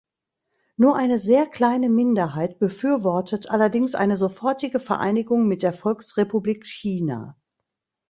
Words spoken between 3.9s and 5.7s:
eine sofortige Vereinigung mit